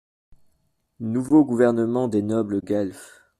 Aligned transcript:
-Nouveau 0.99 1.45
gouvernement 1.45 2.07
des 2.07 2.23
nobles 2.23 2.61
guelfes. 2.61 3.21